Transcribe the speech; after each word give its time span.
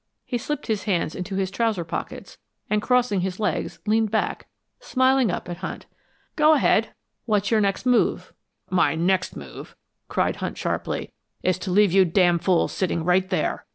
He 0.25 0.39
slipped 0.39 0.65
his 0.65 0.85
hands 0.85 1.13
into 1.13 1.35
his 1.35 1.51
trouser 1.51 1.83
pockets, 1.83 2.39
and 2.71 2.81
crossing 2.81 3.21
his 3.21 3.39
legs, 3.39 3.77
leaned 3.85 4.09
back, 4.09 4.47
smiling 4.79 5.29
up 5.29 5.47
at 5.47 5.57
Hunt. 5.57 5.85
"Go 6.35 6.53
ahead; 6.53 6.95
what's 7.25 7.51
your 7.51 7.61
next 7.61 7.85
move?" 7.85 8.33
"My 8.71 8.95
next 8.95 9.35
move," 9.35 9.75
cried 10.07 10.37
Hunt, 10.37 10.57
sharply, 10.57 11.13
"is 11.43 11.59
to 11.59 11.69
leave 11.69 11.91
you 11.93 12.03
damn 12.03 12.39
fools 12.39 12.71
sitting 12.71 13.05
right 13.05 13.29
there. 13.29 13.67